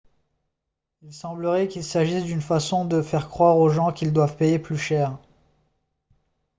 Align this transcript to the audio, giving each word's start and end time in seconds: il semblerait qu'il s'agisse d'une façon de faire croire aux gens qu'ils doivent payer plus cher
il 1.03 1.13
semblerait 1.13 1.67
qu'il 1.67 1.83
s'agisse 1.83 2.23
d'une 2.23 2.41
façon 2.41 2.85
de 2.85 3.03
faire 3.03 3.29
croire 3.29 3.57
aux 3.59 3.69
gens 3.69 3.91
qu'ils 3.93 4.11
doivent 4.13 4.35
payer 4.35 4.57
plus 4.57 4.79
cher 4.79 5.19